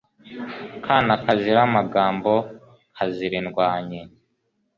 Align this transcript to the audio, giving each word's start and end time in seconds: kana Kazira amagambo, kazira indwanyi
kana 0.85 1.13
Kazira 1.23 1.59
amagambo, 1.67 2.33
kazira 2.95 3.35
indwanyi 3.41 4.01